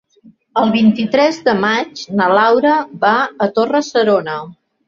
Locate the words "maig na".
1.59-2.31